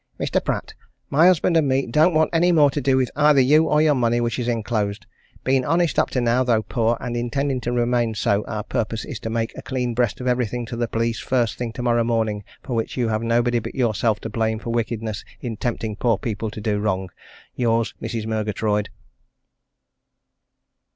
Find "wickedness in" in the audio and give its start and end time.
14.71-15.55